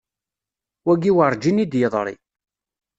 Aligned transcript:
Wagi 0.85 1.11
werǧin 1.15 1.63
i 1.63 1.65
d-yeḍri. 1.71 2.15